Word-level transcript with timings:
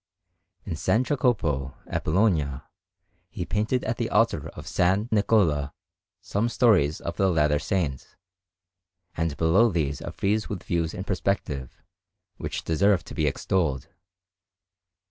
In 0.65 0.73
S. 0.73 0.83
Jacopo, 0.87 1.75
at 1.85 2.03
Bologna, 2.03 2.61
he 3.29 3.45
painted 3.45 3.83
at 3.83 3.97
the 3.97 4.09
altar 4.09 4.49
of 4.49 4.65
S. 4.65 4.79
Niccola 5.11 5.73
some 6.21 6.49
stories 6.49 6.99
of 7.01 7.17
the 7.17 7.29
latter 7.29 7.59
Saint, 7.59 8.15
and 9.15 9.37
below 9.37 9.69
these 9.69 10.01
a 10.01 10.11
frieze 10.11 10.49
with 10.49 10.63
views 10.63 10.95
in 10.95 11.03
perspective, 11.03 11.83
which 12.37 12.63
deserve 12.63 13.03
to 13.03 13.13
be 13.13 13.27
extolled. 13.27 13.89